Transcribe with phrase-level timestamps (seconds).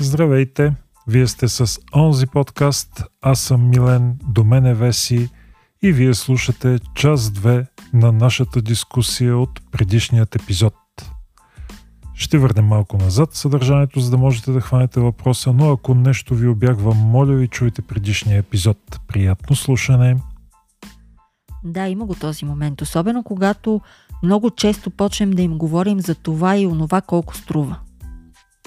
[0.00, 0.74] Здравейте!
[1.06, 5.28] Вие сте с онзи подкаст, аз съм Милен, до мен е Веси
[5.82, 10.74] и вие слушате част 2 на нашата дискусия от предишният епизод.
[12.14, 16.48] Ще върнем малко назад съдържанието, за да можете да хванете въпроса, но ако нещо ви
[16.48, 18.78] обягва, моля ви чуйте предишния епизод.
[19.08, 20.16] Приятно слушане!
[21.64, 23.80] Да, има го този момент, особено когато
[24.22, 27.78] много често почнем да им говорим за това и онова колко струва.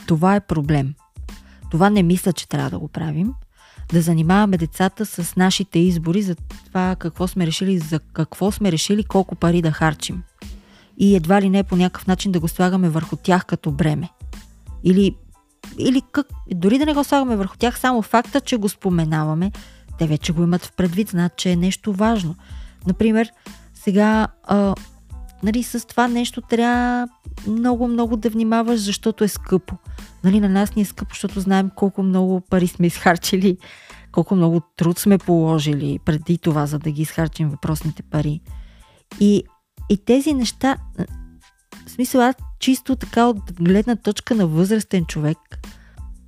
[0.08, 0.94] Това е проблем.
[1.72, 3.34] Това не мисля, че трябва да го правим.
[3.94, 6.36] Да занимаваме децата с нашите избори за
[6.66, 10.24] това какво сме решили, за какво сме решили, колко пари да харчим.
[10.98, 14.10] И едва ли не по някакъв начин да го слагаме върху тях като бреме.
[14.84, 15.16] Или,
[15.78, 19.52] или как, дори да не го слагаме върху тях, само факта, че го споменаваме,
[20.00, 22.36] те вече го имат в предвид, знаят, че е нещо важно.
[22.88, 23.32] Например,
[23.74, 24.28] сега
[25.44, 27.08] нали, с това нещо трябва
[27.48, 29.76] много, много да внимаваш, защото е скъпо.
[30.24, 33.58] Нали, на нас ни е скъпо, защото знаем колко много пари сме изхарчили,
[34.12, 38.42] колко много труд сме положили преди това, за да ги изхарчим въпросните пари.
[39.20, 39.44] И,
[39.90, 40.78] и тези неща,
[41.88, 45.38] в смисъл аз чисто така от гледна точка на възрастен човек,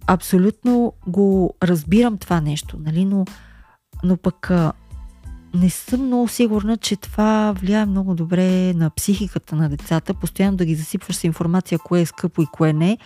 [0.08, 3.26] абсолютно го разбирам това нещо, нали, но,
[4.04, 4.52] но пък
[5.54, 10.14] не съм много сигурна, че това влияе много добре на психиката на децата.
[10.14, 12.98] Постоянно да ги засипваш с информация кое е скъпо и кое не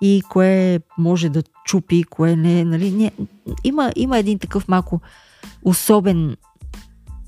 [0.00, 2.64] и кое може да чупи, кое не.
[2.64, 2.90] Нали?
[2.90, 3.12] не
[3.64, 5.00] има, има един такъв малко
[5.62, 6.36] особен,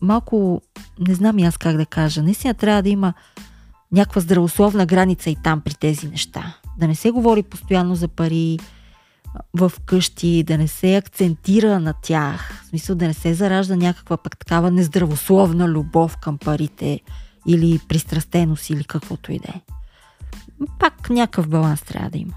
[0.01, 0.63] малко,
[1.09, 3.13] не знам и аз как да кажа, наистина трябва да има
[3.93, 6.57] някаква здравословна граница и там при тези неща.
[6.79, 8.59] Да не се говори постоянно за пари,
[9.55, 14.17] в къщи, да не се акцентира на тях, в смисъл да не се заражда някаква
[14.17, 17.01] пък такава нездравословна любов към парите
[17.47, 19.61] или пристрастеност или каквото и да е.
[20.79, 22.35] Пак някакъв баланс трябва да има.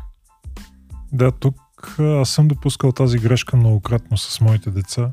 [1.12, 1.56] Да, тук
[2.00, 5.12] аз съм допускал тази грешка многократно с моите деца.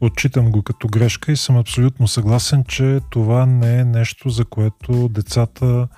[0.00, 5.08] Отчитам го като грешка и съм абсолютно съгласен, че това не е нещо, за което
[5.08, 5.88] децата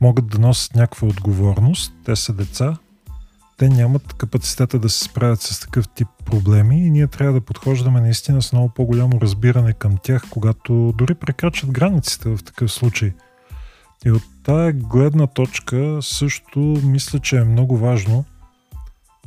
[0.00, 1.92] могат да носят някаква отговорност.
[2.04, 2.76] Те са деца,
[3.58, 8.00] те нямат капацитета да се справят с такъв тип проблеми и ние трябва да подхождаме
[8.00, 13.12] наистина с много по-голямо разбиране към тях, когато дори прекрачат границите в такъв случай.
[14.06, 18.24] И от тая гледна точка също мисля, че е много важно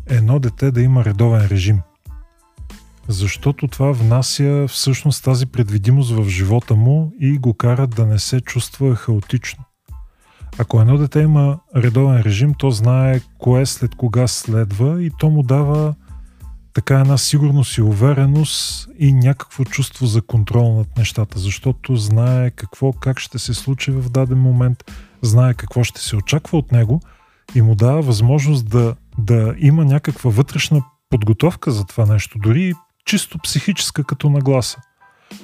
[0.08, 1.81] едно дете да има редовен режим.
[3.08, 8.41] Защото това внася всъщност тази предвидимост в живота му и го кара да не се
[8.41, 9.64] чувства хаотично.
[10.61, 15.44] Ако едно дете има редовен режим, то знае кое след кога следва и то му
[15.44, 15.94] дава
[16.73, 22.94] така една сигурност и увереност и някакво чувство за контрол над нещата, защото знае какво,
[22.94, 24.91] как ще се случи в даден момент,
[25.22, 27.01] знае какво ще се очаква от него
[27.55, 32.73] и му дава възможност да, да има някаква вътрешна подготовка за това нещо, дори
[33.05, 34.81] чисто психическа като нагласа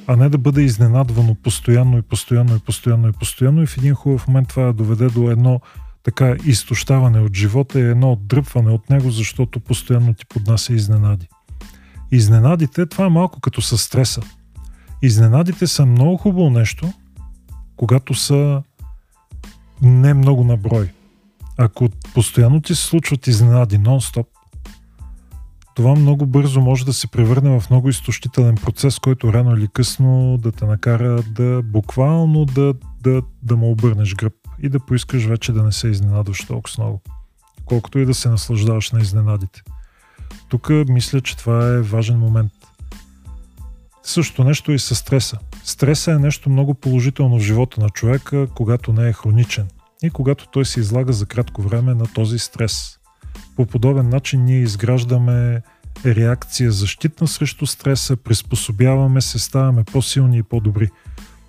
[0.08, 3.94] а не да бъде изненадвано постоянно и постоянно и постоянно и постоянно и в един
[3.94, 5.62] хубав момент това да доведе до едно
[6.03, 11.28] така изтощаване от живота и едно отдръпване от него, защото постоянно ти поднася изненади.
[12.12, 14.22] Изненадите, това е малко като със стреса.
[15.02, 16.94] Изненадите са много хубаво нещо,
[17.76, 18.64] когато са
[19.81, 20.92] не много на брой.
[21.58, 24.26] Ако постоянно ти се случват изненади нон-стоп,
[25.78, 30.38] това много бързо може да се превърне в много изтощителен процес, който рано или късно
[30.38, 35.52] да те накара да буквално да, да, да му обърнеш гръб и да поискаш вече
[35.52, 37.02] да не се изненадваш толкова много,
[37.66, 39.62] колкото и да се наслаждаваш на изненадите.
[40.50, 42.52] Тук мисля, че това е важен момент.
[44.04, 45.38] Същото нещо и с стреса.
[45.64, 49.68] Стреса е нещо много положително в живота на човека, когато не е хроничен
[50.04, 52.97] и когато той се излага за кратко време на този стрес
[53.56, 55.62] по подобен начин ние изграждаме
[56.06, 60.90] реакция защитна срещу стреса, приспособяваме се, ставаме по-силни и по-добри.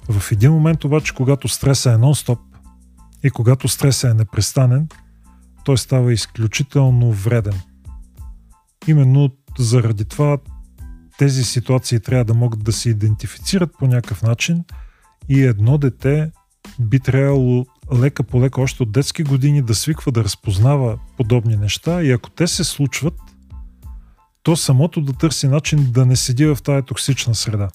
[0.08, 2.38] В един момент обаче, когато стреса е нон-стоп
[3.22, 4.88] и когато стреса е непрестанен,
[5.64, 7.60] той става изключително вреден.
[8.86, 10.38] Именно заради това
[11.18, 14.64] тези ситуации трябва да могат да се идентифицират по някакъв начин
[15.28, 16.30] и едно дете
[16.80, 22.02] би трябвало лека по лека още от детски години да свиква да разпознава подобни неща
[22.02, 23.14] и ако те се случват,
[24.42, 27.68] то самото да търси начин да не седи в тая токсична среда.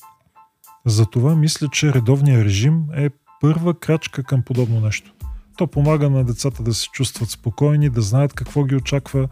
[0.86, 3.10] Затова мисля, че редовният режим е
[3.42, 5.14] първа крачка към подобно нещо.
[5.58, 9.28] То помага на децата да се чувстват спокойни, да знаят какво ги очаква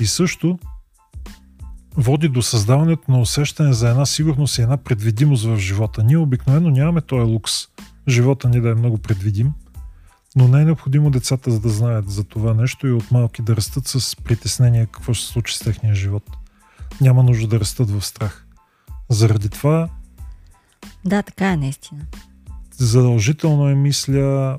[0.00, 0.58] и също
[1.96, 6.02] води до създаването на усещане за една сигурност и една предвидимост в живота.
[6.02, 7.52] Ние обикновено нямаме този лукс.
[8.08, 9.52] Живота ни да е много предвидим
[10.36, 13.56] Но не е необходимо децата за да знаят за това нещо и от малки да
[13.56, 16.30] растат с притеснение какво ще се случи с техния живот.
[17.00, 18.46] Няма нужда да растат в страх.
[19.08, 19.88] Заради това.
[21.04, 22.00] Да, така е наистина.
[22.76, 24.58] Задължително е, мисля,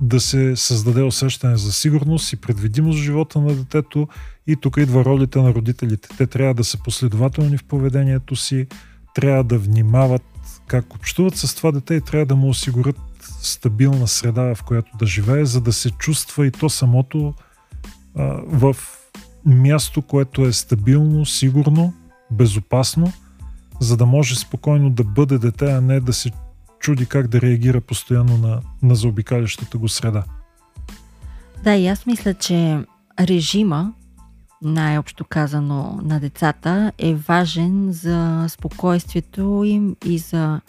[0.00, 4.08] да се създаде усещане за сигурност и предвидимост в живота на детето
[4.46, 6.08] и тук идва ролите на родителите.
[6.18, 8.66] Те трябва да са последователни в поведението си,
[9.14, 10.22] трябва да внимават
[10.66, 12.96] как общуват с това дете и трябва да му осигурят
[13.42, 17.34] стабилна среда, в която да живее, за да се чувства и то самото
[18.46, 18.76] в
[19.46, 21.94] място, което е стабилно, сигурно,
[22.30, 23.12] безопасно,
[23.80, 26.30] за да може спокойно да бъде дете, а не да се
[26.80, 30.24] чуди как да реагира постоянно на, на заобикалящата го среда.
[31.64, 32.84] Да, и аз мисля, че
[33.20, 33.92] режима,
[34.62, 40.60] най-общо казано на децата, е важен за спокойствието им и за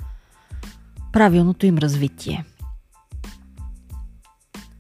[1.18, 2.46] правилното им развитие.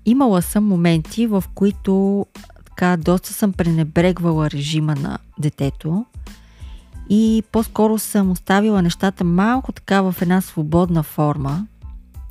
[0.06, 2.25] Имала съм моменти, в които
[2.66, 6.06] така доста съм пренебрегвала режима на детето
[7.10, 11.68] и по-скоро съм оставила нещата малко така в една свободна форма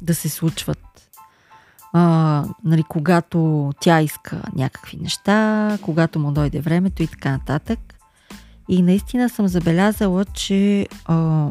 [0.03, 1.11] да се случват.
[1.93, 7.79] А, нали, когато тя иска някакви неща, когато му дойде времето и така нататък.
[8.69, 11.49] И наистина съм забелязала, че а,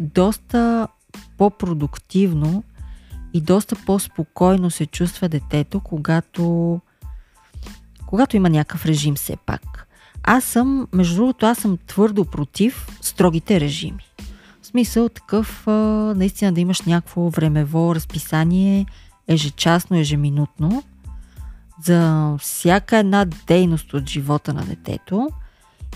[0.00, 0.88] доста
[1.38, 2.62] по-продуктивно
[3.34, 6.80] и доста по-спокойно се чувства детето, когато,
[8.06, 9.88] когато има някакъв режим все пак.
[10.22, 14.04] Аз съм, между другото, аз съм твърдо против строгите режими.
[14.62, 15.66] В смисъл такъв,
[16.16, 18.86] наистина да имаш някакво времево разписание,
[19.28, 20.82] ежечасно, ежеминутно,
[21.84, 25.28] за всяка една дейност от живота на детето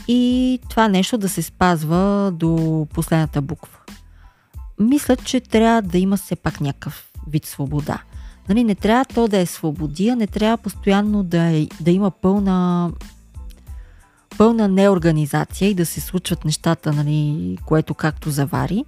[0.09, 3.79] и това нещо да се спазва до последната буква.
[4.83, 7.99] Мисля, че трябва да има все пак някакъв вид свобода.
[8.49, 12.91] Нали, не трябва то да е свободия, не трябва постоянно да, е, да има пълна
[14.39, 18.85] пълна неорганизация и да се случват нещата, нали, което както завари.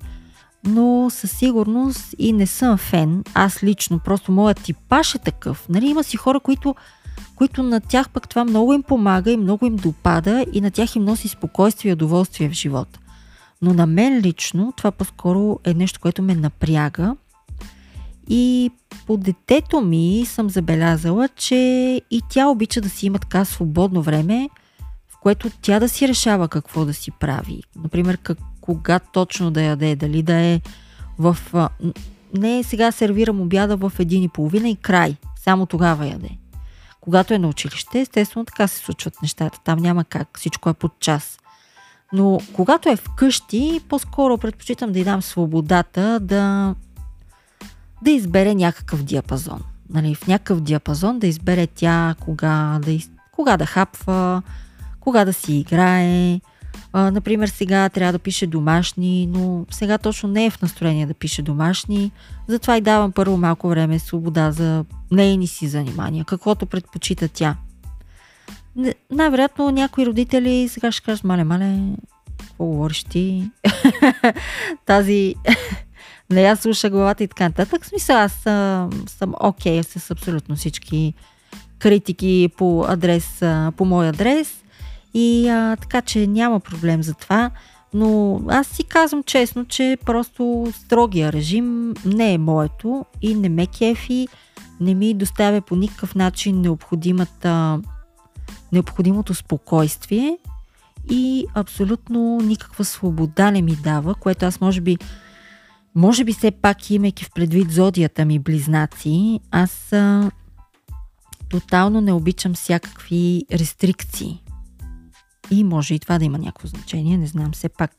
[0.66, 3.24] Но със сигурност и не съм фен.
[3.34, 5.66] Аз лично, просто моят типаж е такъв.
[5.68, 6.74] Нали, има си хора, които,
[7.36, 10.96] които на тях пък това много им помага и много им допада и на тях
[10.96, 13.00] им носи спокойствие и удоволствие в живота.
[13.62, 17.16] Но на мен лично това по-скоро е нещо, което ме напряга.
[18.28, 18.70] И
[19.06, 21.56] по детето ми съм забелязала, че
[22.10, 24.50] и тя обича да си има така свободно време–
[25.24, 27.62] което тя да си решава какво да си прави.
[27.76, 30.60] Например, как, кога точно да яде, дали да е
[31.18, 31.36] в...
[32.34, 35.16] Не сега сервирам обяда в един и половина и край.
[35.36, 36.28] Само тогава яде.
[37.00, 39.58] Когато е на училище, естествено така се случват нещата.
[39.64, 40.38] Там няма как.
[40.38, 41.38] Всичко е под час.
[42.14, 46.74] Но когато е вкъщи, по-скоро предпочитам да й дам свободата да,
[48.02, 49.60] да избере някакъв диапазон.
[49.90, 52.98] Нали, в някакъв диапазон да избере тя кога да,
[53.32, 54.42] кога да хапва,
[55.00, 56.40] кога да си играе.
[56.92, 61.14] А, например, сега трябва да пише домашни, но сега точно не е в настроение да
[61.14, 62.12] пише домашни.
[62.48, 67.56] Затова и давам първо малко време свобода за нейни си занимания, каквото предпочита тя.
[69.10, 71.78] Най-вероятно някои родители сега ще кажат, мале, мале,
[72.40, 73.50] какво говориш ти?
[74.86, 75.34] Тази
[76.30, 77.84] не я слуша главата и така нататък.
[77.84, 78.32] В смисъл, аз
[79.06, 81.14] съм, окей okay с абсолютно всички
[81.78, 83.42] критики по адрес,
[83.76, 84.64] по мой адрес.
[85.14, 87.50] И а, така, че няма проблем за това.
[87.94, 93.66] Но аз си казвам честно, че просто строгия режим не е моето и не ме
[93.66, 94.28] кефи,
[94.80, 97.80] не ми доставя по никакъв начин необходимата,
[98.74, 100.38] необходимото спокойствие
[101.10, 104.98] и абсолютно никаква свобода не ми дава, което аз може би
[105.94, 110.30] може би все пак имайки в предвид зодията ми близнаци, аз а,
[111.48, 114.42] тотално не обичам всякакви рестрикции.
[115.50, 117.92] И може и това да има някакво значение, не знам, все пак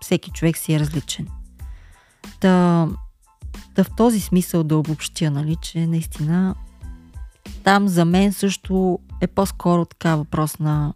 [0.00, 1.28] всеки човек си е различен.
[2.40, 2.88] Та,
[3.74, 6.54] да в този смисъл да обобщя, нали, че наистина
[7.64, 10.94] там за мен също е по-скоро така въпрос на,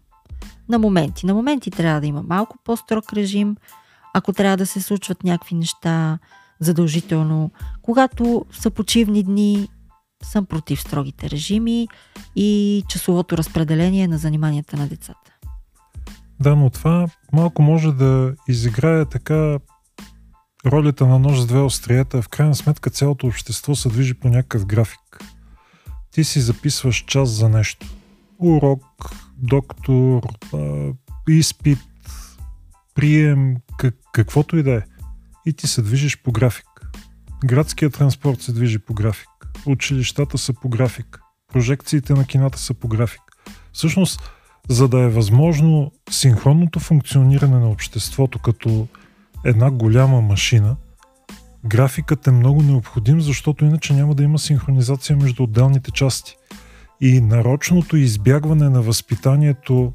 [0.69, 1.25] на моменти.
[1.25, 3.55] На моменти трябва да има малко по-строг режим,
[4.13, 6.19] ако трябва да се случват някакви неща
[6.59, 7.51] задължително.
[7.81, 9.69] Когато са почивни дни,
[10.23, 11.87] съм против строгите режими
[12.35, 15.31] и часовото разпределение на заниманията на децата.
[16.39, 19.59] Да, но това малко може да изиграе така
[20.65, 22.21] ролята на нож с две острията.
[22.21, 25.23] В крайна сметка цялото общество се движи по някакъв график.
[26.17, 27.87] Ти си записваш час за нещо.
[28.39, 28.83] Урок,
[29.37, 30.21] доктор,
[31.29, 31.79] изпит,
[32.95, 34.81] прием, как, каквото и да е.
[35.45, 36.67] И ти се движиш по график.
[37.45, 39.29] Градският транспорт се движи по график.
[39.65, 41.19] училищата са по график.
[41.53, 43.21] Прожекциите на кината са по график.
[43.73, 44.21] Всъщност,
[44.69, 48.87] за да е възможно синхронното функциониране на обществото като
[49.45, 50.75] една голяма машина,
[51.67, 56.35] графикът е много необходим, защото иначе няма да има синхронизация между отделните части.
[57.01, 59.93] И нарочното избягване на възпитанието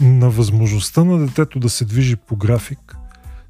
[0.00, 2.96] на възможността на детето да се движи по график,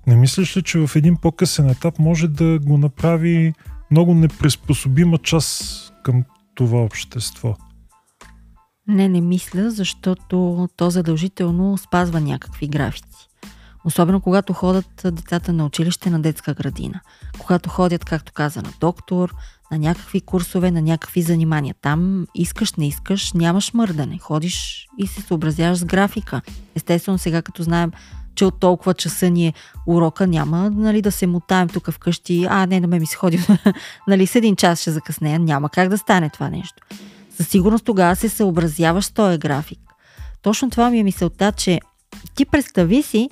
[0.07, 3.53] не мислиш ли, че в един по-късен етап може да го направи
[3.91, 6.25] много неприспособима част към
[6.55, 7.57] това общество?
[8.89, 13.29] Не, не мисля, защото то задължително спазва някакви графици.
[13.85, 17.01] Особено когато ходят децата на училище на детска градина.
[17.39, 19.35] Когато ходят, както каза, на доктор,
[19.73, 21.75] на някакви курсове, на някакви занимания.
[21.83, 24.19] Там искаш, не искаш, нямаш мърдане.
[24.19, 26.41] Ходиш и се съобразяваш с графика.
[26.75, 27.93] Естествено, сега като знаем,
[28.35, 29.53] че от толкова часа ни е
[29.87, 32.47] урока, няма нали, да се мутаем тук вкъщи.
[32.51, 33.41] А, не, на ме ми се ходи,
[34.09, 35.39] нали, с един час ще закъснея.
[35.39, 36.83] Няма как да стане това нещо.
[37.37, 39.81] Със сигурност тогава се съобразяваш с този график.
[40.43, 41.81] Точно това ми е мисълта, че
[42.35, 43.29] ти представи си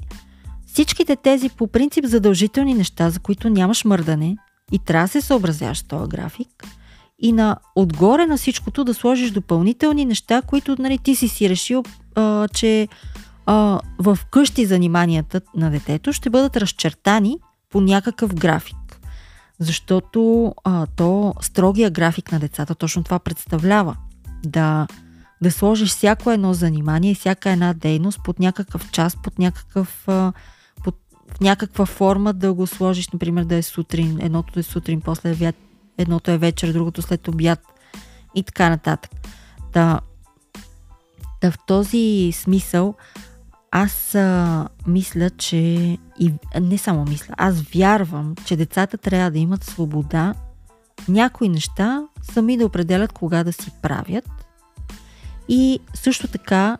[0.72, 4.36] всичките тези по принцип задължителни неща, за които нямаш мърдане
[4.72, 6.64] и трябва да се съобразяваш този график
[7.18, 11.82] и на отгоре на всичкото да сложиш допълнителни неща, които нали, ти си си решил,
[12.14, 12.88] а, че
[13.46, 17.36] а, в къщи заниманията на детето ще бъдат разчертани
[17.70, 19.00] по някакъв график.
[19.58, 23.96] Защото а, то строгия график на децата точно това представлява.
[24.46, 24.86] Да,
[25.42, 30.32] да сложиш всяко едно занимание, всяка една дейност под някакъв час, под някакъв а,
[31.40, 35.52] някаква форма да го сложиш, например да е сутрин, едното е сутрин, после е
[35.98, 37.60] едното е вечер, другото след обяд
[38.34, 39.10] и така нататък.
[39.72, 40.00] Да,
[41.40, 42.94] да в този смисъл
[43.70, 45.56] аз а, мисля, че
[46.18, 50.34] и не само мисля, аз вярвам, че децата трябва да имат свобода
[51.08, 54.30] някои неща сами да определят кога да си правят
[55.48, 56.78] и също така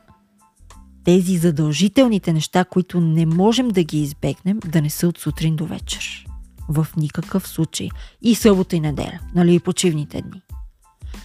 [1.05, 5.67] тези задължителните неща, които не можем да ги избегнем, да не са от сутрин до
[5.67, 6.27] вечер.
[6.69, 7.89] В никакъв случай.
[8.23, 10.43] И събота и неделя, нали, и почивните дни.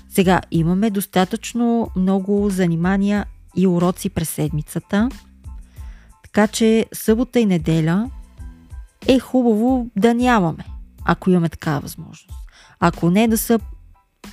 [0.10, 5.10] Сега имаме достатъчно много занимания и уроци през седмицата–
[6.36, 8.10] така че събота и неделя
[9.08, 10.66] е хубаво да нямаме,
[11.06, 12.34] ако имаме такава възможност.
[12.80, 13.60] Ако не да са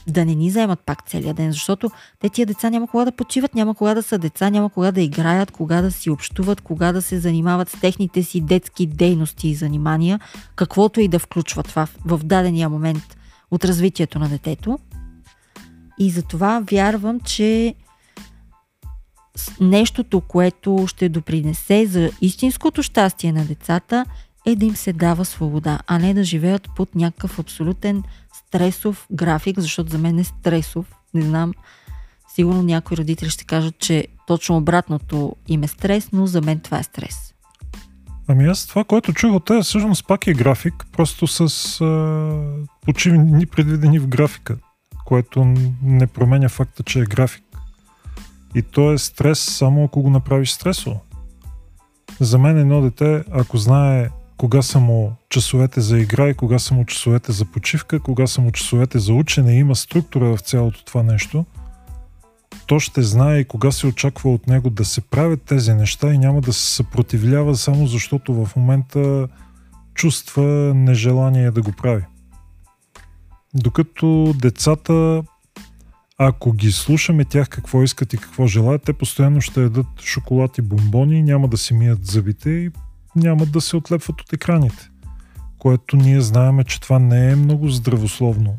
[0.07, 3.55] да не ни заемат пак целият ден, защото те тия деца няма кога да почиват,
[3.55, 7.03] няма кога да са деца, няма кога да играят, кога да си общуват, кога да
[7.03, 10.21] се занимават с техните си детски дейности и занимания,
[10.57, 13.17] каквото и да включва това в дадения момент
[13.51, 14.79] от развитието на детето.
[15.99, 17.75] И затова вярвам, че
[19.61, 24.07] нещото, което ще допринесе за истинското щастие на децата,
[24.47, 29.61] е да им се дава свобода, а не да живеят под някакъв абсолютен стресов график,
[29.61, 30.87] защото за мен е стресов.
[31.15, 31.53] Не знам,
[32.35, 36.79] сигурно някои родители ще кажат, че точно обратното им е стрес, но за мен това
[36.79, 37.35] е стрес.
[38.29, 42.31] Ами аз това, което чух от тези, всъщност пак е график, просто с а,
[42.81, 44.57] почивни предвидени в графика,
[45.05, 45.45] което
[45.83, 47.45] не променя факта, че е график.
[48.55, 51.01] И то е стрес само ако го направиш стресово.
[52.21, 54.09] За мен едно дете, ако знае
[54.43, 58.41] кога са му часовете за игра и кога са му часовете за почивка, кога са
[58.41, 61.45] му часовете за учене, има структура в цялото това нещо,
[62.67, 66.19] то ще знае и кога се очаква от него да се правят тези неща и
[66.19, 69.29] няма да се съпротивлява само защото в момента
[69.95, 70.43] чувства
[70.75, 72.05] нежелание да го прави.
[73.55, 75.23] Докато децата
[76.19, 80.63] ако ги слушаме тях какво искат и какво желаят, те постоянно ще ядат шоколад и
[80.63, 82.71] бомбони, няма да си мият зъбите и
[83.17, 84.91] няма да се отлепват от екраните.
[85.59, 88.57] Което ние знаеме, че това не е много здравословно.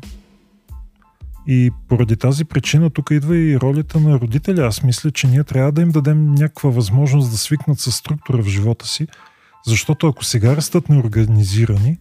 [1.46, 4.66] И поради тази причина тук идва и ролята на родителя.
[4.66, 8.48] Аз мисля, че ние трябва да им дадем някаква възможност да свикнат с структура в
[8.48, 9.06] живота си,
[9.66, 11.98] защото ако сега растат неорганизирани,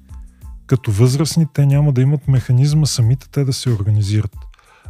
[0.67, 4.35] като възрастни те няма да имат механизма самите те да се организират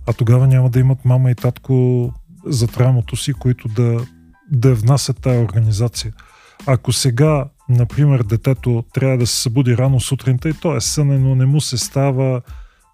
[0.06, 2.10] а тогава няма да имат мама и татко
[2.46, 4.06] за трамото си, които да,
[4.52, 6.14] да внасят тая организация.
[6.66, 11.46] Ако сега, например, детето трябва да се събуди рано сутринта и то е сънено, не
[11.46, 12.42] му се става,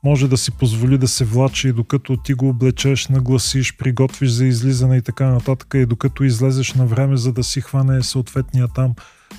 [0.04, 4.98] може да си позволи да се влачи, докато ти го облечеш, нагласиш, приготвиш за излизане
[4.98, 8.94] и така нататък, и докато излезеш на време, за да си хване съответния там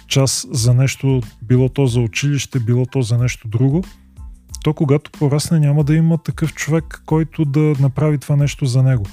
[0.06, 3.84] час за нещо, било то за училище, било то за нещо друго–
[4.62, 9.06] то когато порасне няма да има такъв човек, който да направи това нещо за него.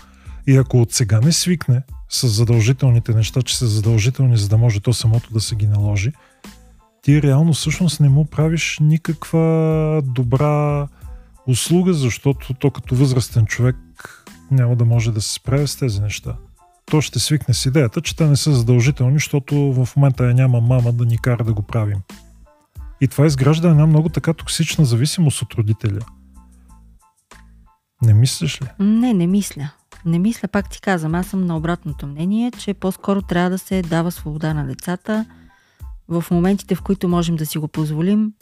[0.48, 4.80] И ако от сега не свикне с задължителните неща, че са задължителни, за да може
[4.80, 6.12] то самото да се ги наложи,
[7.02, 10.88] ти реално всъщност не му правиш никаква добра
[11.48, 13.76] услуга, защото то като възрастен човек
[14.52, 16.36] няма да може да се справя с тези неща.
[16.86, 20.62] То ще свикне с идеята, че те не са задължителни, защото в момента я няма
[20.62, 22.00] мама да ни кара да го правим.
[23.02, 26.00] И това изгражда една много така токсична зависимост от родителя.
[28.02, 28.68] Не мислиш ли?
[28.80, 29.70] Не, не мисля.
[30.08, 33.82] Не мисля, пак ти казвам, аз съм на обратното мнение, че по-скоро трябва да се
[33.82, 35.26] дава свобода на децата
[36.08, 38.34] в моментите, в които можем да си го позволим,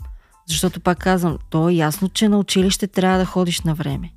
[0.47, 4.13] защото пак казвам, то е ясно, че на училище трябва да ходиш на време.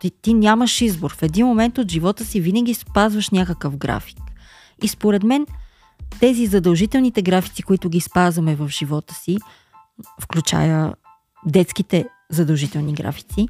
[0.00, 1.14] Ти, ти нямаш избор.
[1.14, 4.18] В един момент от живота си винаги спазваш някакъв график.
[4.82, 5.46] И според мен
[6.20, 9.38] тези задължителните графици, които ги спазваме в живота си,
[10.20, 10.94] включая
[11.46, 13.48] детските задължителни графици,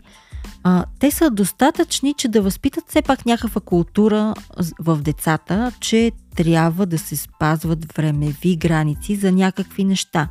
[0.63, 4.35] а, те са достатъчни, че да възпитат все пак някаква култура
[4.81, 10.29] в децата, че трябва да се спазват времеви граници за някакви неща.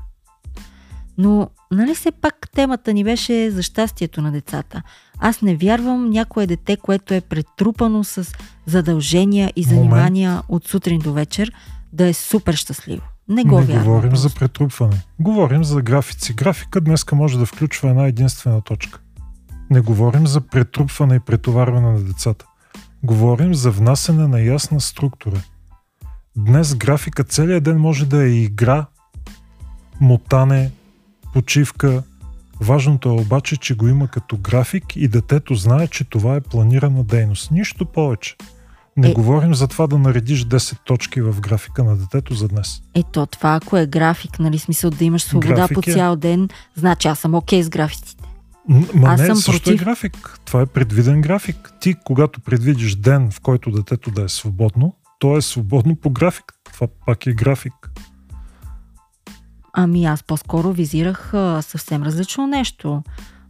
[1.17, 4.81] Но, нали все пак темата ни беше за щастието на децата.
[5.19, 8.27] Аз не вярвам някое дете, което е претрупано с
[8.65, 10.45] задължения и занимания Момент.
[10.49, 11.51] от сутрин до вечер,
[11.93, 13.01] да е супер щастливо.
[13.29, 13.83] Не го не вярвам.
[13.83, 14.27] говорим просто.
[14.27, 15.01] за претрупване.
[15.19, 16.33] Говорим за графици.
[16.33, 18.99] Графика днеска може да включва една единствена точка.
[19.69, 22.45] Не говорим за претрупване и претоварване на децата.
[23.03, 25.41] Говорим за внасене на ясна структура.
[26.37, 28.85] Днес графика целият ден може да е игра,
[30.01, 30.71] мотане,
[31.33, 32.03] почивка.
[32.61, 37.03] Важното е обаче, че го има като график и детето знае, че това е планирана
[37.03, 37.51] дейност.
[37.51, 38.35] Нищо повече.
[38.97, 42.81] Не е, говорим за това да наредиш 10 точки в графика на детето за днес.
[42.95, 46.49] Ето, това ако е график, нали смисъл да имаш свобода график по е- цял ден,
[46.75, 48.18] значи аз съм окей okay с графиците.
[48.69, 49.81] Ма Аз не, съм също против...
[49.81, 50.39] е график.
[50.45, 51.73] Това е предвиден график.
[51.81, 56.53] Ти, когато предвидиш ден, в който детето да е свободно, то е свободно по график.
[56.73, 57.91] Това пак е график.
[59.73, 63.03] Ами аз по-скоро визирах а, съвсем различно нещо.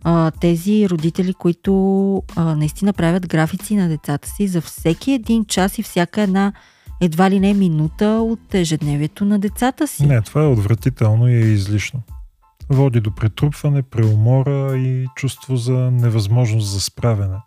[0.04, 5.78] А, тези родители, които а, наистина правят графици на децата си за всеки един час
[5.78, 6.54] и всяка една
[7.02, 10.06] едва ли не минута от ежедневието на децата си.
[10.06, 12.02] Не, това е отвратително и е излишно
[12.70, 17.38] води до претрупване, преумора и чувство за невъзможност за справяне.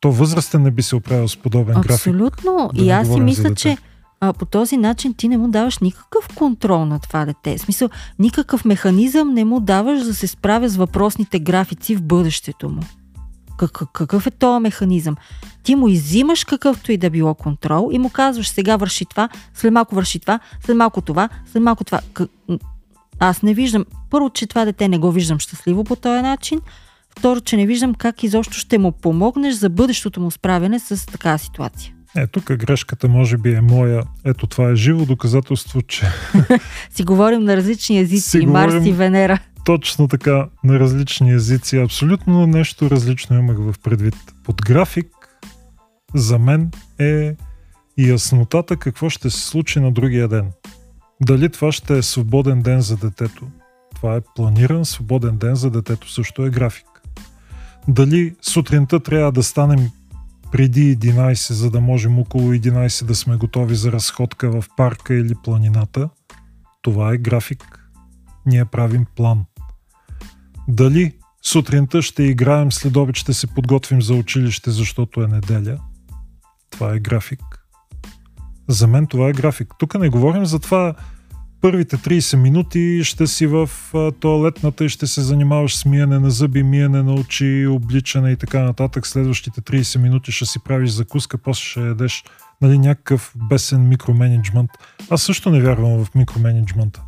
[0.00, 1.82] То възрастен не би се оправил с подобен Абсолютно.
[1.82, 2.34] график.
[2.34, 2.70] Абсолютно.
[2.74, 3.76] Да и аз си мисля, че
[4.20, 7.58] а, по този начин ти не му даваш никакъв контрол на това дете.
[7.58, 7.88] В смисъл,
[8.18, 12.82] никакъв механизъм не му даваш да се справя с въпросните графици в бъдещето му.
[13.56, 15.16] Как, какъв е този механизъм?
[15.62, 19.72] Ти му изимаш какъвто и да било контрол и му казваш сега върши това, след
[19.72, 22.00] малко върши това, след малко това, след малко това.
[23.18, 26.60] Аз не виждам, първо, че това дете не го виждам щастливо по този начин,
[27.18, 31.38] второ, че не виждам как изобщо ще му помогнеш за бъдещото му справяне с такава
[31.38, 31.94] ситуация.
[32.16, 34.02] Е, тук грешката може би е моя.
[34.24, 36.06] Ето това е живо доказателство, че...
[36.90, 39.38] си говорим на различни езици, и Марс и Венера.
[39.64, 41.76] Точно така, на различни езици.
[41.76, 44.14] Абсолютно нещо различно имах в предвид.
[44.44, 45.06] Под график
[46.14, 47.34] за мен е
[47.98, 50.50] яснотата какво ще се случи на другия ден.
[51.26, 53.46] Дали това ще е свободен ден за детето?
[53.94, 56.86] Това е планиран свободен ден за детето, също е график.
[57.88, 59.90] Дали сутринта трябва да станем
[60.52, 65.34] преди 11, за да можем около 11 да сме готови за разходка в парка или
[65.44, 66.08] планината?
[66.82, 67.90] Това е график.
[68.46, 69.44] Ние правим план.
[70.68, 75.80] Дали сутринта ще играем, след обед ще се подготвим за училище, защото е неделя?
[76.70, 77.51] Това е график.
[78.68, 79.68] За мен това е график.
[79.78, 80.94] Тук не говорим за това
[81.60, 83.70] първите 30 минути ще си в
[84.20, 88.62] туалетната и ще се занимаваш с миене на зъби, миене на очи, обличане и така
[88.62, 89.06] нататък.
[89.06, 92.24] Следващите 30 минути ще си правиш закуска, после ще ядеш
[92.60, 94.70] нали, някакъв бесен микроменеджмент.
[95.10, 97.02] Аз също не вярвам в микроменеджмента.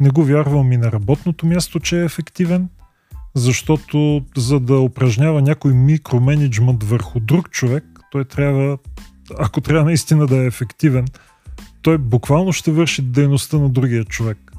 [0.00, 2.68] Не го вярвам и на работното място, че е ефективен,
[3.34, 8.78] защото за да упражнява някой микроменеджмент върху друг човек, той трябва,
[9.38, 11.06] ако трябва наистина да е ефективен,
[11.82, 14.52] той буквално ще върши дейността на другия човек.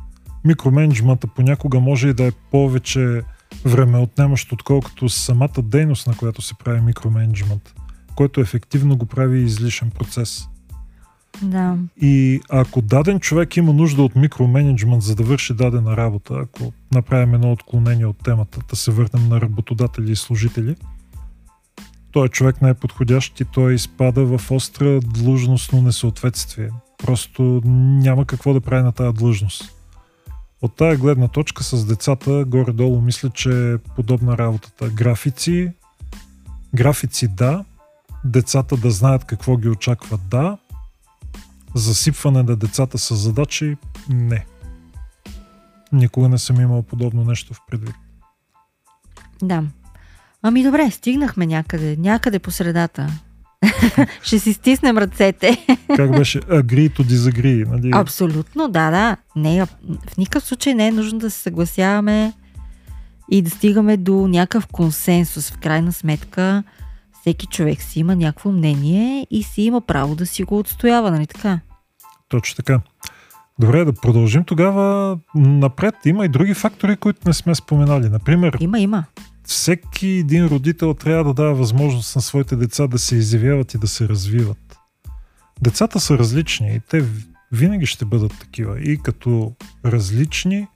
[0.46, 3.22] Микроменеджмента понякога може и да е повече
[3.66, 7.74] време отнемащо, отколкото самата дейност, на която се прави микроменеджмент,
[8.16, 10.48] който ефективно го прави излишен процес.
[11.42, 11.78] Да.
[12.02, 17.34] И ако даден човек има нужда от микроменеджмент, за да върши дадена работа, ако направим
[17.34, 20.76] едно отклонение от темата, да се върнем на работодатели и служители,
[22.12, 26.70] той е човек не е подходящ и той изпада в остра длъжностно несъответствие.
[26.98, 29.74] Просто няма какво да прави на тази длъжност.
[30.62, 34.90] От тая гледна точка с децата, горе-долу мисля, че е подобна работата.
[34.90, 35.72] Графици,
[36.76, 37.66] графици да,
[38.26, 40.58] децата да знаят какво ги очаква да,
[41.76, 43.78] засипване на децата с задачи
[44.10, 44.46] не.
[45.92, 47.96] Никога не съм имал подобно нещо в предвид.
[49.42, 49.64] Да.
[50.48, 53.08] Ами добре, стигнахме някъде, някъде по средата.
[54.22, 55.66] Ще си стиснем ръцете.
[55.96, 56.40] Как беше?
[56.40, 57.70] Agree to disagree.
[57.70, 57.92] Нали?
[57.94, 59.18] Абсолютно, да, да.
[59.36, 62.34] Не, в никакъв случай не е нужно да се съгласяваме
[63.32, 65.52] и да стигаме до някакъв консенсус.
[65.52, 66.64] В крайна сметка,
[67.22, 71.28] всеки човек си има някакво мнение и си има право да си го отстоява, нали
[71.28, 71.60] така?
[72.30, 72.80] Точно така.
[73.60, 75.96] Добре, да продължим тогава напред.
[76.06, 78.10] Има и други фактори, които не сме споменали.
[78.10, 79.04] Например, има, има.
[79.48, 83.88] Всеки един родител трябва да дава възможност на своите деца да се изявяват и да
[83.88, 84.78] се развиват.
[85.62, 87.06] Децата са различни и те
[87.52, 88.80] винаги ще бъдат такива.
[88.80, 89.54] И като
[89.86, 90.68] различни,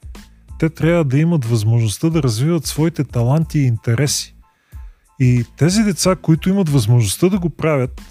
[0.60, 4.36] те трябва да имат възможността да развиват своите таланти и интереси.
[5.20, 8.02] И тези деца, които имат възможността да го правят,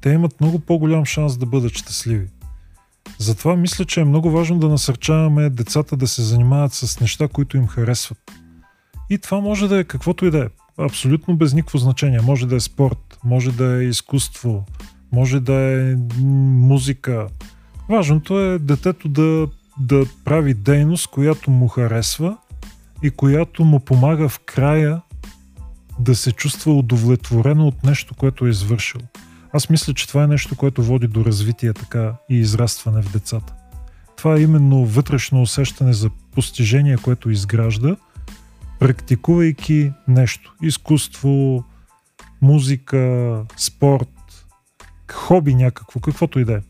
[0.00, 2.26] те имат много по-голям шанс да бъдат щастливи.
[3.18, 7.56] Затова мисля, че е много важно да насърчаваме децата да се занимават с неща, които
[7.56, 8.18] им харесват.
[9.10, 10.48] И това може да е каквото и да е.
[10.78, 12.20] Абсолютно без никакво значение.
[12.20, 14.64] Може да е спорт, може да е изкуство,
[15.12, 17.26] може да е музика.
[17.88, 19.48] Важното е детето да,
[19.80, 22.36] да прави дейност, която му харесва
[23.02, 25.00] и която му помага в края
[25.98, 29.00] да се чувства удовлетворено от нещо, което е извършил.
[29.52, 33.54] Аз мисля, че това е нещо, което води до развитие така и израстване в децата.
[34.16, 37.96] Това е именно вътрешно усещане за постижение, което изгражда,
[38.78, 40.54] практикувайки нещо.
[40.62, 41.64] Изкуство,
[42.42, 44.46] музика, спорт,
[45.12, 46.60] хоби някакво, каквото и да е.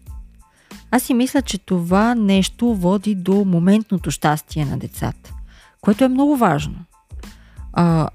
[0.90, 5.35] Аз си мисля, че това нещо води до моментното щастие на децата,
[5.81, 6.85] което е много важно.
[7.73, 8.09] А,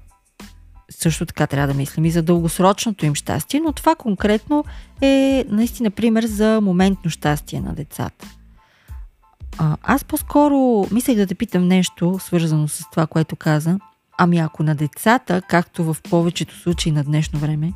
[0.90, 4.64] също така трябва да мислим и за дългосрочното им щастие, но това конкретно
[5.00, 8.26] е наистина пример за моментно щастие на децата.
[9.82, 13.78] Аз по-скоро мислех да те питам нещо, свързано с това, което каза.
[14.18, 17.72] Ами ако на децата, както в повечето случаи на днешно време,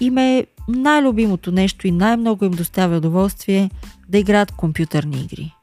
[0.00, 3.70] им е най-любимото нещо и най-много им доставя удоволствие
[4.08, 5.54] да играят компютърни игри.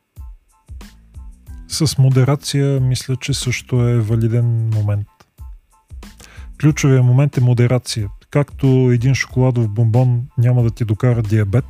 [1.67, 5.07] С модерация мисля, че също е валиден момент.
[6.61, 8.09] Ключовия момент е модерация.
[8.29, 11.65] Както един шоколадов бомбон няма да ти докара диабет,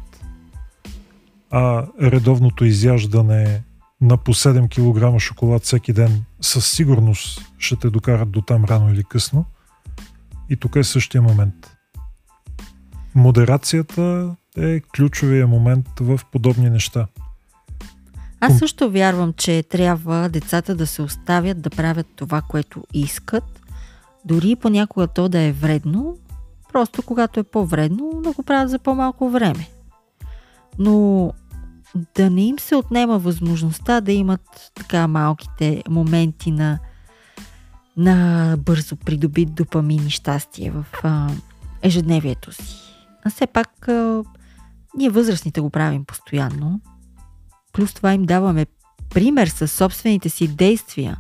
[1.52, 3.64] а редовното изяждане
[4.02, 4.70] на по 7
[5.14, 9.46] кг шоколад всеки ден със сигурност ще те докарат до там рано или късно.
[10.50, 11.78] И тук е същия момент.
[13.16, 17.08] Модерацията е ключовия момент в подобни неща.
[18.40, 23.62] Аз също вярвам, че трябва децата да се оставят да правят това, което искат,
[24.26, 26.18] дори понякога то да е вредно,
[26.74, 29.68] просто когато е по-вредно, да го правят за по-малко време.
[30.80, 31.32] Но
[32.16, 36.80] да не им се отнема възможността да имат така малките моменти на,
[37.98, 41.30] на бързо придобит допамин и щастие в а,
[41.82, 42.76] ежедневието си.
[43.26, 44.24] А все пак а,
[44.98, 46.82] ние възрастните го правим постоянно.
[47.74, 48.66] Плюс това им даваме
[49.10, 51.18] пример със собствените си действия,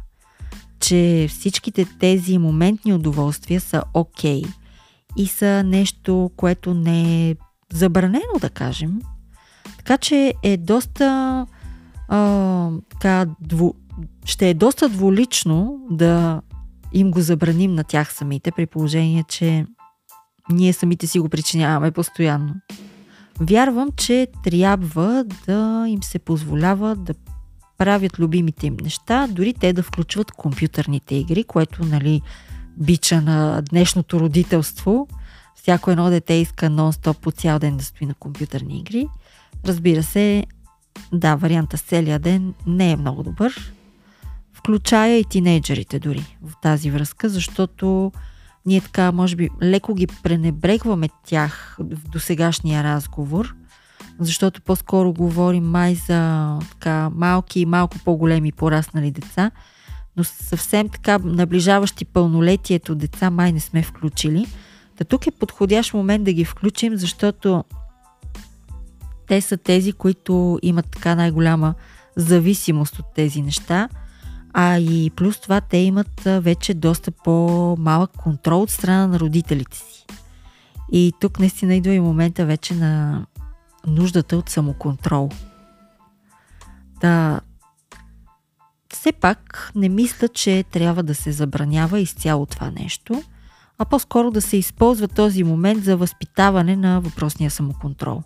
[0.79, 4.53] че всичките тези моментни удоволствия са окей okay
[5.17, 7.35] и са нещо, което не е
[7.73, 9.01] забранено, да кажем,
[9.87, 11.45] така че е доста
[12.07, 13.73] а, така, дву,
[14.25, 16.41] ще е доста дволично да
[16.93, 19.65] им го забраним на тях самите, при положение, че
[20.49, 22.55] ние самите си го причиняваме постоянно.
[23.39, 27.13] Вярвам, че трябва да им се позволява да
[27.77, 32.21] правят любимите им неща, дори те да включват компютърните игри, което, нали,
[32.77, 35.07] бича на днешното родителство.
[35.55, 39.07] Всяко едно дете иска нон-стоп по цял ден да стои на компютърни игри.
[39.65, 40.45] Разбира се,
[41.13, 43.73] да, варианта с целия ден не е много добър.
[44.53, 48.11] Включая и тинейджерите дори в тази връзка, защото
[48.65, 53.55] ние така, може би, леко ги пренебрегваме тях в досегашния разговор,
[54.19, 59.51] защото по-скоро говорим май за така малки и малко по-големи пораснали деца,
[60.17, 64.45] но съвсем така наближаващи пълнолетието деца май не сме включили.
[64.97, 67.63] Та тук е подходящ момент да ги включим, защото
[69.27, 71.73] те са тези, които имат така най-голяма
[72.15, 73.89] зависимост от тези неща.
[74.53, 80.05] А и плюс това те имат вече доста по-малък контрол от страна на родителите си.
[80.91, 83.25] И тук наистина идва и момента вече на
[83.87, 85.29] нуждата от самоконтрол.
[87.01, 87.41] Да,
[88.93, 93.23] все пак не мисля, че трябва да се забранява изцяло това нещо,
[93.77, 98.23] а по-скоро да се използва този момент за възпитаване на въпросния самоконтрол.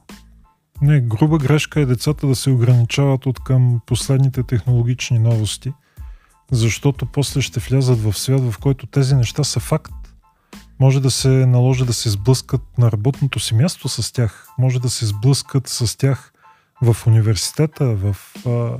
[0.81, 5.73] Не, груба грешка е децата да се ограничават от към последните технологични новости,
[6.51, 9.93] защото после ще влязат в свят, в който тези неща са факт.
[10.79, 14.47] Може да се наложи да се сблъскат на работното си място с тях.
[14.57, 16.33] Може да се сблъскат с тях
[16.81, 18.15] в университета, в
[18.45, 18.77] а,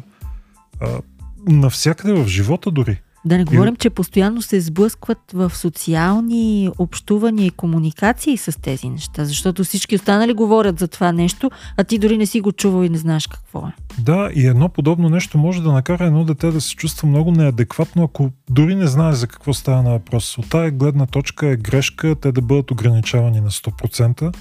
[0.79, 1.01] а,
[1.47, 3.01] навсякъде в живота дори.
[3.25, 3.77] Да не говорим, и...
[3.77, 10.33] че постоянно се сблъскват в социални общувания и комуникации с тези неща, защото всички останали
[10.33, 13.59] говорят за това нещо, а ти дори не си го чувал и не знаеш какво
[13.59, 13.71] е.
[13.99, 18.03] Да, и едно подобно нещо може да накара едно дете да се чувства много неадекватно,
[18.03, 20.37] ако дори не знае за какво става на въпрос.
[20.37, 24.35] От тая гледна точка е грешка те да бъдат ограничавани на 100%,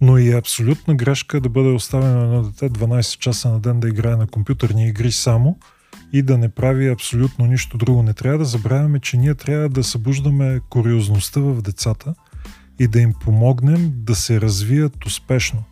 [0.00, 3.88] но и е абсолютна грешка да бъде оставено едно дете 12 часа на ден да
[3.88, 5.58] играе на компютърни игри само–
[6.12, 8.02] и да не прави абсолютно нищо друго.
[8.02, 12.14] Не трябва да забравяме, че ние трябва да събуждаме куриозността в децата
[12.78, 15.64] и да им помогнем да се развият успешно.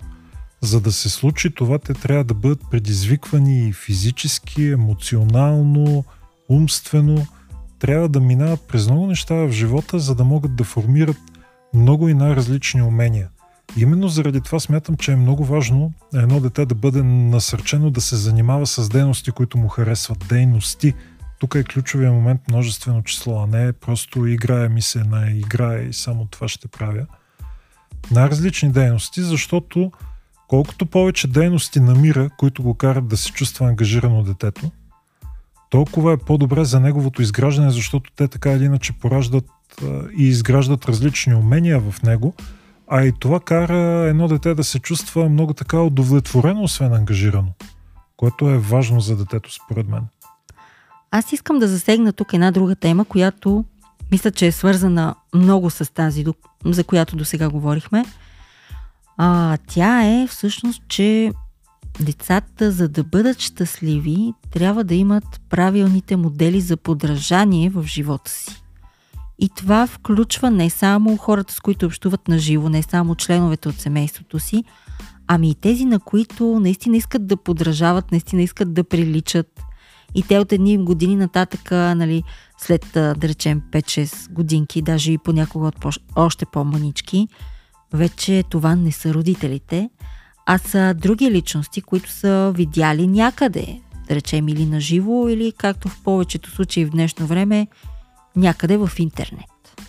[0.60, 6.04] За да се случи това, те трябва да бъдат предизвиквани и физически, емоционално,
[6.48, 7.26] умствено.
[7.78, 11.16] Трябва да минават през много неща в живота, за да могат да формират
[11.74, 13.28] много и най-различни умения.
[13.76, 18.16] Именно заради това смятам, че е много важно едно дете да бъде насърчено да се
[18.16, 20.24] занимава с дейности, които му харесват.
[20.28, 20.94] Дейности.
[21.38, 25.92] Тук е ключовия момент множествено число, а не просто играе ми се на играе и
[25.92, 27.06] само това ще правя.
[28.10, 29.92] Най-различни дейности, защото
[30.48, 34.70] колкото повече дейности намира, които го карат да се чувства ангажирано детето,
[35.70, 39.44] толкова е по-добре за неговото изграждане, защото те така или иначе пораждат
[40.18, 42.34] и изграждат различни умения в него–
[42.88, 47.52] а и това кара едно дете да се чувства много така удовлетворено, освен ангажирано,
[48.16, 50.06] което е важно за детето, според мен.
[51.10, 53.64] Аз искам да засегна тук една друга тема, която
[54.12, 56.24] мисля, че е свързана много с тази,
[56.64, 58.04] за която до сега говорихме.
[59.16, 61.32] А, тя е всъщност, че
[62.00, 68.65] децата, за да бъдат щастливи, трябва да имат правилните модели за подражание в живота си.
[69.38, 73.80] И това включва не само хората, с които общуват на живо, не само членовете от
[73.80, 74.64] семейството си,
[75.26, 79.62] ами и тези, на които наистина искат да подражават, наистина искат да приличат.
[80.14, 82.22] И те от едни години нататък, нали,
[82.58, 87.28] след, да речем, 5-6 годинки, даже и понякога от по- още по-манички,
[87.92, 89.90] вече това не са родителите,
[90.46, 95.88] а са други личности, които са видяли някъде, да речем или на живо, или както
[95.88, 97.66] в повечето случаи в днешно време,
[98.36, 99.82] някъде в интернет.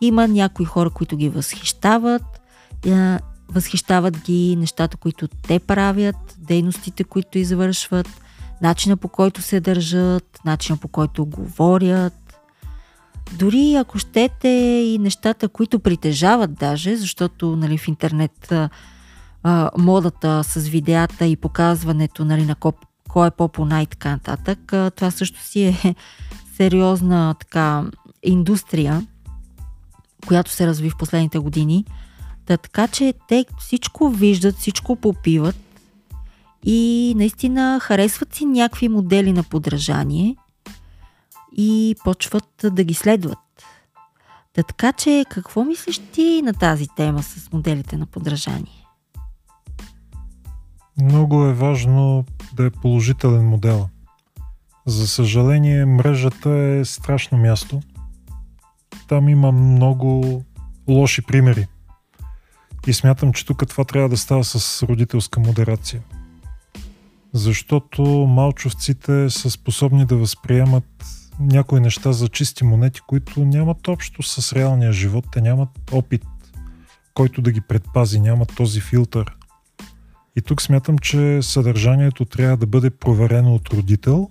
[0.00, 2.40] Има някои хора, които ги възхищават,
[3.48, 8.08] възхищават ги нещата, които те правят, дейностите, които извършват,
[8.62, 12.40] начина по който се държат, начина по който говорят.
[13.32, 14.48] Дори ако щете
[14.86, 18.52] и нещата, които притежават даже, защото нали, в интернет
[19.42, 22.54] а, модата с видеята и показването нали, на
[23.08, 24.58] кой е по-по-най така нататък,
[24.96, 25.94] това също си е
[26.60, 27.84] сериозна така
[28.22, 29.06] индустрия,
[30.26, 31.84] която се разви в последните години.
[32.46, 35.56] Та, така че те всичко виждат, всичко попиват
[36.64, 40.36] и наистина харесват си някакви модели на подражание
[41.56, 43.38] и почват да ги следват.
[44.52, 48.86] Та, така че какво мислиш ти на тази тема с моделите на подражание?
[51.02, 53.88] Много е важно да е положителен модел.
[54.90, 57.80] За съжаление, мрежата е страшно място.
[59.08, 60.42] Там има много
[60.88, 61.66] лоши примери.
[62.86, 66.02] И смятам, че тук това трябва да става с родителска модерация.
[67.32, 71.04] Защото малчовците са способни да възприемат
[71.40, 75.24] някои неща за чисти монети, които нямат общо с реалния живот.
[75.32, 76.24] Те нямат опит,
[77.14, 79.36] който да ги предпази, нямат този филтър.
[80.36, 84.30] И тук смятам, че съдържанието трябва да бъде проверено от родител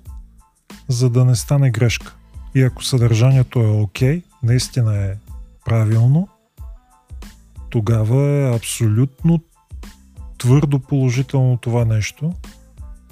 [0.87, 2.15] за да не стане грешка.
[2.55, 5.15] И ако съдържанието е окей, okay, наистина е
[5.65, 6.27] правилно,
[7.69, 9.39] тогава е абсолютно
[10.37, 12.33] твърдо положително това нещо,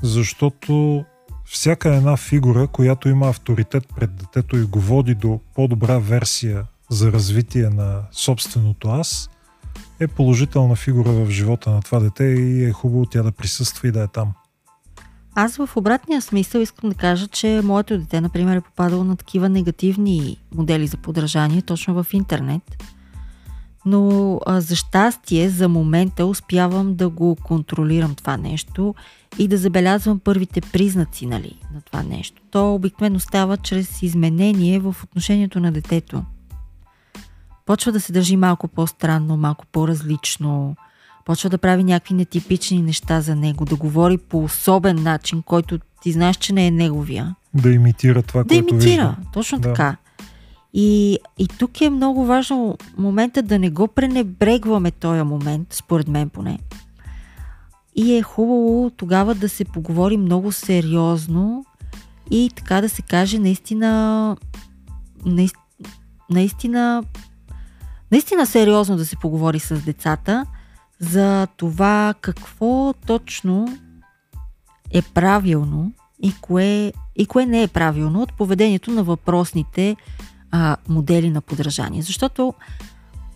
[0.02, 1.06] защото
[1.46, 7.12] всяка една фигура, която има авторитет пред детето и го води до по-добра версия за
[7.12, 9.30] развитие на собственото аз,
[10.00, 13.92] е положителна фигура в живота на това дете и е хубаво тя да присъства и
[13.92, 14.34] да е там.
[15.40, 19.50] Аз в обратния смисъл искам да кажа, че моето дете, например, е попадало на такива
[19.50, 22.84] негативни модели за подражание точно в интернет.
[23.86, 28.96] Но а, за щастие, за момента успявам да го контролирам това нещо
[29.38, 32.42] и да забелязвам първите признаци нали, на това нещо.
[32.52, 36.24] То обикновено става чрез изменение в отношението на детето.
[37.66, 40.76] Почва да се държи малко по-странно, малко по-различно,
[41.28, 46.12] почва да прави някакви нетипични неща за него, да говори по особен начин, който ти
[46.12, 47.36] знаеш, че не е неговия.
[47.54, 49.16] Да имитира това, да което имитира, вижда.
[49.34, 49.74] точно да.
[49.74, 49.98] така.
[50.74, 56.30] И, и тук е много важно момента да не го пренебрегваме този момент, според мен
[56.30, 56.60] поне.
[57.96, 61.66] И е хубаво тогава да се поговори много сериозно
[62.32, 64.38] и така да се каже наистина
[66.30, 67.04] наистина
[68.12, 70.46] наистина сериозно да се поговори с децата
[71.00, 73.78] за това какво точно
[74.92, 75.92] е правилно
[76.24, 79.96] и кое, и кое не е правилно от поведението на въпросните
[80.52, 82.02] а, модели на подражание.
[82.02, 82.54] Защото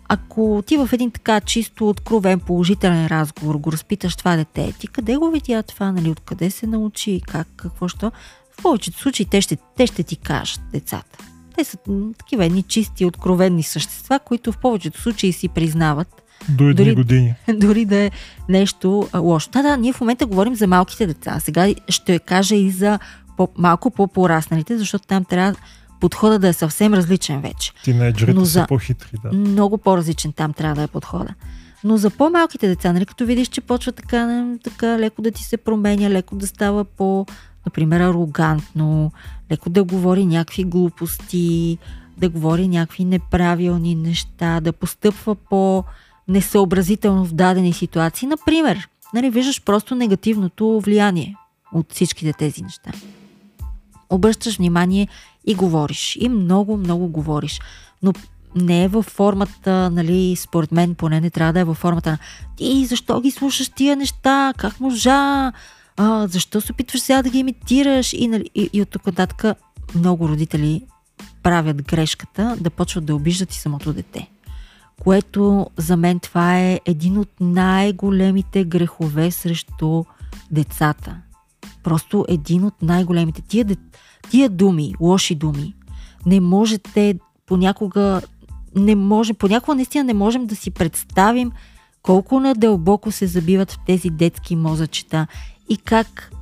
[0.08, 5.16] ако ти в един така чисто откровен положителен разговор го разпиташ това дете, ти къде
[5.16, 8.12] го видя това, нали, откъде се научи, как, какво, що,
[8.58, 11.18] в повечето случаи те ще, те ще ти кажат, децата.
[11.56, 11.78] Те са
[12.18, 16.21] такива едни чисти, откровенни същества, които в повечето случаи си признават.
[16.48, 17.34] До едни дори, години.
[17.54, 18.10] Дори да е
[18.48, 19.50] нещо лошо.
[19.50, 21.40] Да, да, ние в момента говорим за малките деца.
[21.40, 22.98] Сега ще кажа и за
[23.36, 25.54] по, малко по-порасналите, защото там трябва
[26.00, 27.72] подхода да е съвсем различен вече.
[27.84, 28.60] Тинейджерите Но за...
[28.60, 29.32] са по-хитри, да.
[29.32, 31.34] Много по-различен там трябва да е подхода.
[31.84, 35.56] Но за по-малките деца, нали, като видиш, че почва така, така леко да ти се
[35.56, 37.26] променя, леко да става по,
[37.66, 39.12] например, арогантно,
[39.52, 41.78] леко да говори някакви глупости,
[42.18, 45.84] да говори някакви неправилни неща, да постъпва по
[46.32, 48.28] несъобразително в дадени ситуации.
[48.28, 51.36] Например, нали, виждаш просто негативното влияние
[51.72, 52.90] от всичките тези неща.
[54.10, 55.08] Обръщаш внимание
[55.46, 56.16] и говориш.
[56.20, 57.60] И много, много говориш.
[58.02, 58.12] Но
[58.56, 62.18] не е във формата, нали, според мен поне не трябва да е във формата на
[62.56, 65.52] ти защо ги слушаш тия неща, как можа,
[65.96, 69.44] а, защо се опитваш сега да ги имитираш и, нали, и, и от тук нататък
[69.94, 70.82] много родители
[71.42, 74.31] правят грешката да почват да обиждат и самото дете.
[75.02, 80.04] Което за мен това е един от най-големите грехове срещу
[80.50, 81.16] децата.
[81.82, 83.42] Просто един от най-големите.
[83.42, 83.66] Тия,
[84.30, 85.74] тия думи, лоши думи,
[86.26, 88.20] не можете понякога
[88.76, 91.52] не може, понякога наистина не можем да си представим
[92.02, 95.26] колко надълбоко се забиват в тези детски мозъчета
[95.68, 96.32] и как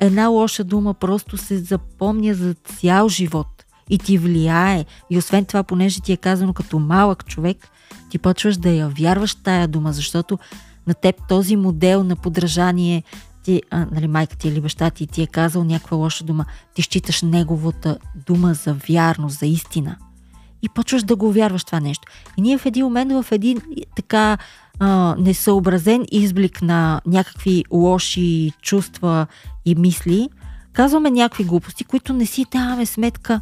[0.00, 4.84] една лоша дума просто се запомня за цял живот и ти влияе.
[5.10, 7.68] И освен това, понеже ти е казано като малък човек,
[8.10, 10.38] ти почваш да я вярваш тая дума, защото
[10.86, 13.02] на теб този модел на подражание,
[13.44, 16.82] ти, а, нали, майка ти или баща ти ти е казал някаква лоша дума, ти
[16.82, 19.96] считаш неговата дума за вярно, за истина.
[20.62, 22.12] И почваш да го вярваш това нещо.
[22.36, 23.60] И ние в един момент, в един
[23.96, 24.38] така
[24.78, 29.26] а, несъобразен изблик на някакви лоши чувства
[29.64, 30.28] и мисли,
[30.72, 33.40] казваме някакви глупости, които не си даваме сметка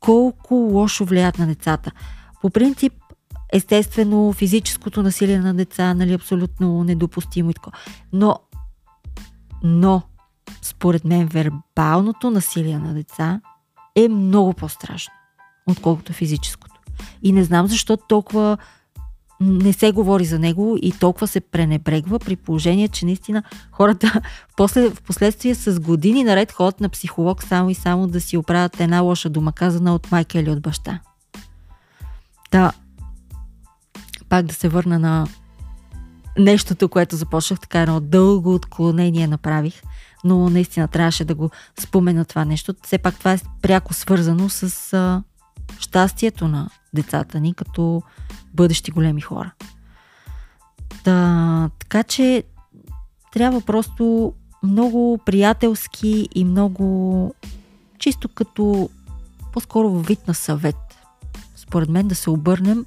[0.00, 1.90] колко лошо влияят на децата.
[2.42, 2.92] По принцип,
[3.52, 7.70] естествено, физическото насилие на деца, нали, абсолютно недопустимо и така.
[8.12, 8.38] Но,
[9.62, 10.02] но,
[10.62, 13.40] според мен, вербалното насилие на деца
[13.96, 15.12] е много по-страшно,
[15.66, 16.80] отколкото физическото.
[17.22, 18.58] И не знам защо толкова
[19.40, 24.20] не се говори за него и толкова се пренебрегва при положение, че наистина хората
[24.56, 28.80] после, в последствие с години наред ходят на психолог само и само да си оправят
[28.80, 31.00] една лоша дума, казана от майка или от баща.
[32.50, 32.72] Та,
[34.28, 35.26] пак да се върна на
[36.38, 39.82] нещото, което започнах, така едно дълго отклонение направих,
[40.24, 42.74] но наистина трябваше да го спомена това нещо.
[42.82, 45.22] Все пак това е пряко свързано с а,
[45.78, 48.02] щастието на децата ни като
[48.54, 49.52] бъдещи големи хора.
[51.04, 52.42] Да, така че
[53.32, 57.34] трябва просто много приятелски и много
[57.98, 58.90] чисто като
[59.52, 60.76] по-скоро вид на съвет.
[61.56, 62.84] Според мен да се обърнем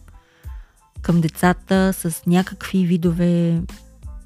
[1.02, 3.62] към децата с някакви видове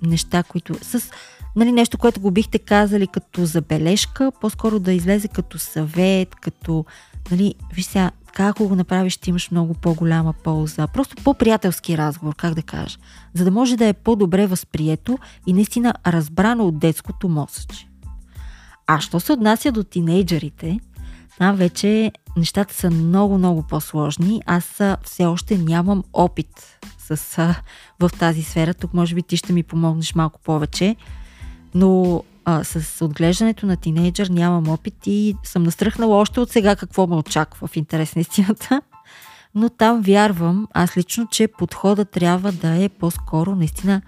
[0.01, 1.11] неща, които с
[1.55, 6.85] нали, нещо, което го бихте казали като забележка, по-скоро да излезе като съвет, като
[7.31, 10.87] нали, виж сега, как ако го направиш, ще имаш много по-голяма полза.
[10.87, 12.97] Просто по-приятелски разговор, как да кажа.
[13.33, 17.87] За да може да е по-добре възприето и наистина разбрано от детското мозъче.
[18.87, 20.79] А що се отнася до тинейджерите,
[21.37, 24.41] там вече нещата са много-много по-сложни.
[24.45, 27.37] Аз все още нямам опит с,
[27.99, 28.73] в тази сфера.
[28.73, 30.95] Тук може би ти ще ми помогнеш малко повече.
[31.75, 37.07] Но а, с отглеждането на тинейджър нямам опит и съм настръхнала още от сега какво
[37.07, 38.81] ме очаква в интерес на истината.
[39.55, 44.01] Но там вярвам, аз лично, че подходът трябва да е по-скоро наистина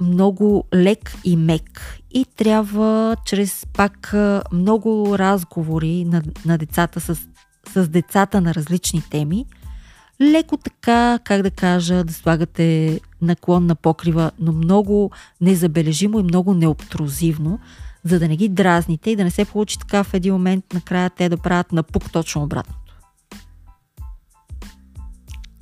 [0.00, 1.98] много лек и мек.
[2.10, 4.14] И трябва чрез пак
[4.52, 7.18] много разговори на, на децата с,
[7.74, 9.46] с децата на различни теми,
[10.20, 15.10] леко така, как да кажа, да слагате наклон на покрива, но много
[15.40, 17.58] незабележимо и много необтрузивно,
[18.04, 21.10] за да не ги дразните и да не се получи така в един момент накрая
[21.10, 22.78] те да правят напук точно обратното.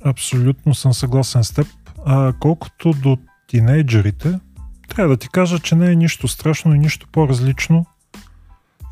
[0.05, 1.67] Абсолютно съм съгласен с теб.
[2.05, 4.39] А колкото до тинейджерите,
[4.87, 7.85] трябва да ти кажа, че не е нищо страшно и нищо по-различно.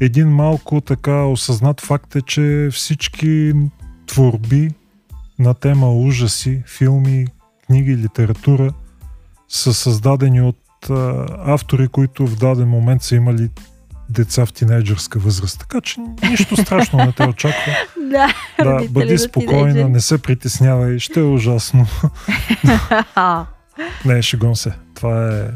[0.01, 3.53] Един малко така осъзнат факт е, че всички
[4.08, 4.70] творби
[5.39, 7.28] на тема ужаси, филми,
[7.66, 8.74] книги, литература
[9.49, 13.49] са създадени от а, автори, които в даден момент са имали
[14.10, 15.60] деца в тинейджърска възраст.
[15.60, 15.99] Така че
[16.30, 17.74] нищо страшно не те очаква.
[18.12, 18.34] да,
[18.64, 21.88] да бъди спокойна, не се притеснявай, ще е ужасно.
[24.06, 24.74] не, шегон се.
[24.96, 25.48] Това е,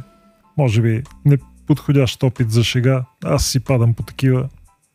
[0.58, 3.04] може би, неподходящ опит за шега.
[3.26, 4.50] Аз си падам по такива.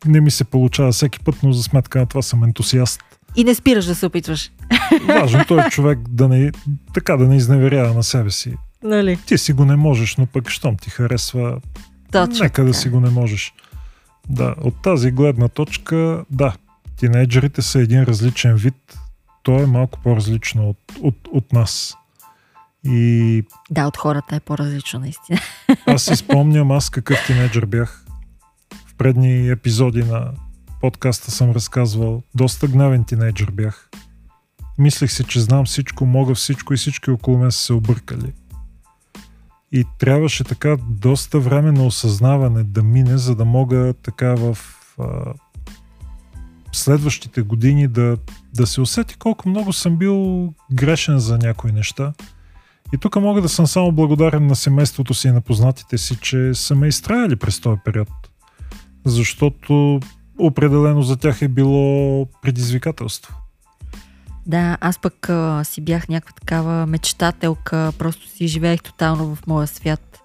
[0.07, 3.01] Не ми се получава всеки път, но за сметка на това съм ентусиаст.
[3.37, 4.51] И не спираш да се опитваш.
[5.09, 6.53] Важно той човек да не,
[6.95, 8.55] така да не изневерява на себе си.
[8.83, 9.19] Нали?
[9.27, 11.61] Ти си го не можеш, но пък щом ти харесва,
[12.13, 13.55] Точно нека да си го не можеш.
[14.29, 16.55] Да, от тази гледна точка, да,
[16.97, 18.99] тинейджерите са един различен вид.
[19.43, 21.97] Той е малко по-различно от, от, от нас.
[22.85, 25.39] И Да, от хората е по-различно, наистина.
[25.87, 28.05] аз си спомням аз какъв тинейджър бях.
[28.87, 30.33] В предни епизоди на
[30.81, 32.23] подкаста съм разказвал.
[32.35, 33.91] Доста гневен тинейджър бях.
[34.79, 38.33] Мислех си, че знам всичко, мога всичко и всички около мен са се объркали.
[39.73, 44.59] И трябваше така доста време на осъзнаване да мине, за да мога така в
[44.99, 45.05] а,
[46.73, 48.17] следващите години да,
[48.55, 52.13] да се усети колко много съм бил грешен за някои неща.
[52.95, 56.55] И тук мога да съм само благодарен на семейството си и на познатите си, че
[56.55, 58.09] са ме изтраяли през този период.
[59.05, 60.01] Защото
[60.39, 63.35] определено за тях е било предизвикателство.
[64.47, 69.67] Да, аз пък а, си бях някаква такава мечтателка, просто си живеех тотално в моя
[69.67, 70.23] свят,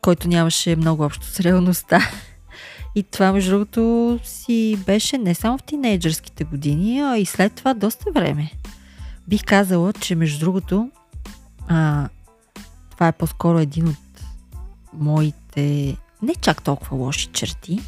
[0.00, 2.10] който нямаше много общо с реалността.
[2.94, 7.74] И това, между другото, си беше не само в тинейджърските години, а и след това
[7.74, 8.52] доста време.
[9.28, 10.90] Бих казала, че между другото,
[11.70, 12.08] а,
[12.90, 14.24] това е по-скоро един от
[14.92, 17.80] моите не чак толкова лоши черти,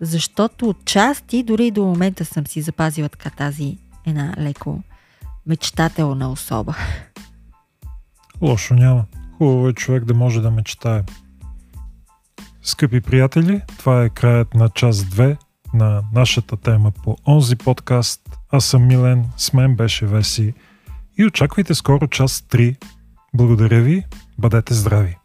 [0.00, 4.82] защото отчасти дори до момента съм си запазила така тази една леко
[5.46, 6.74] мечтателна особа.
[8.42, 9.04] Лошо няма.
[9.38, 11.02] Хубаво е човек да може да мечтае.
[12.62, 15.36] Скъпи приятели, това е краят на част 2
[15.74, 18.38] на нашата тема по онзи подкаст.
[18.50, 20.54] Аз съм Милен, с мен беше Веси
[21.18, 22.76] и очаквайте скоро част 3.
[23.36, 24.04] Благодаря ви,
[24.38, 25.16] бъдете здрави!